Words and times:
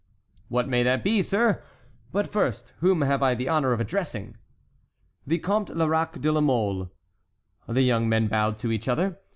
"What 0.49 0.67
may 0.67 0.81
that 0.81 1.03
be, 1.03 1.21
sir,—but 1.21 2.27
first 2.27 2.73
whom 2.79 3.01
have 3.03 3.21
I 3.21 3.35
the 3.35 3.47
honor 3.47 3.71
of 3.71 3.79
addressing?" 3.79 4.35
"The 5.27 5.37
Comte 5.37 5.69
Lerac 5.77 6.19
de 6.19 6.31
la 6.31 6.41
Mole." 6.41 6.89
The 7.67 7.83
young 7.83 8.09
men 8.09 8.27
bowed 8.27 8.57
to 8.57 8.71
each 8.71 8.87
other. 8.87 9.19